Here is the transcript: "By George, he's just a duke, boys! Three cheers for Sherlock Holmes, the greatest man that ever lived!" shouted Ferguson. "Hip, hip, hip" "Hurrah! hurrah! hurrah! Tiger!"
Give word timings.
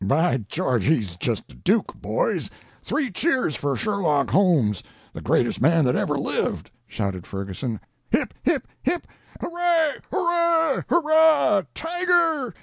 "By 0.03 0.37
George, 0.49 0.85
he's 0.87 1.15
just 1.15 1.51
a 1.51 1.55
duke, 1.55 1.93
boys! 2.01 2.49
Three 2.81 3.11
cheers 3.11 3.55
for 3.55 3.75
Sherlock 3.75 4.31
Holmes, 4.31 4.81
the 5.13 5.21
greatest 5.21 5.61
man 5.61 5.85
that 5.85 5.95
ever 5.95 6.17
lived!" 6.17 6.71
shouted 6.87 7.27
Ferguson. 7.27 7.79
"Hip, 8.09 8.33
hip, 8.41 8.67
hip" 8.81 9.05
"Hurrah! 9.41 9.99
hurrah! 10.09 10.81
hurrah! 10.89 11.61
Tiger!" 11.75 12.55